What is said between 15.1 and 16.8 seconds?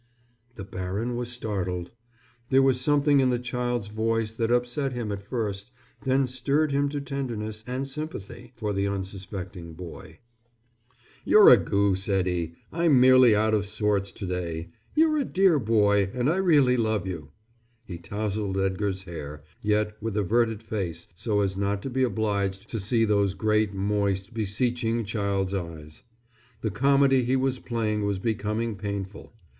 a dear boy, and I really